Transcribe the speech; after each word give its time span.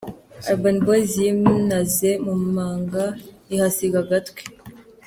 Urban 0.51 0.77
Boyz 0.85 1.11
yinaze 1.23 2.09
mu 2.25 2.33
manga 2.53 3.05
ihasiga 3.53 3.97
agatwe. 4.03 4.41